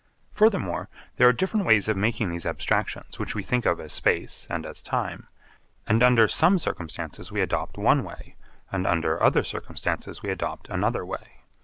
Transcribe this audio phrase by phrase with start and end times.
[0.31, 4.47] Furthermore there are different ways of making these abstractions which we think of as space
[4.49, 5.27] and as time;
[5.85, 8.35] and under some circumstances we adopt one way
[8.71, 11.41] and under other circumstances we adopt another way.